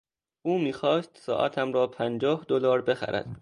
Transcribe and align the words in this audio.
او 0.41 0.57
میخواست 0.59 1.17
ساعتم 1.17 1.73
را 1.73 1.87
پنجاه 1.87 2.45
دلار 2.47 2.81
بخرد. 2.81 3.25